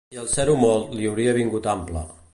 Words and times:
I 0.15 0.19
el 0.21 0.29
ser-ho 0.29 0.55
molt 0.61 0.95
li 1.01 1.07
hauria 1.11 1.37
vingut 1.39 1.73
ample 1.79 2.07